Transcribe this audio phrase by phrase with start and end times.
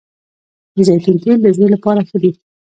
[0.75, 2.31] د زیتون تېل د زړه لپاره ښه دي